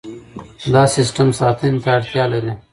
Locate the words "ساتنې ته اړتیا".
1.39-2.25